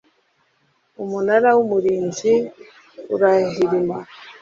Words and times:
umunara 1.03 1.49
w 1.57 1.59
umurinzi 1.65 2.31
urahirima 3.13 3.97